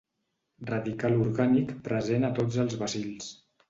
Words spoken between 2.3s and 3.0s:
a tots els